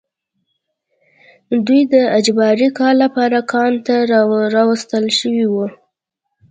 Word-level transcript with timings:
دوی 1.65 1.81
د 1.93 1.95
اجباري 2.17 2.67
کار 2.79 2.93
لپاره 3.03 3.37
کان 3.51 3.71
ته 3.85 3.95
راوستل 4.55 5.05
شوي 5.19 5.45
وو 5.51 5.65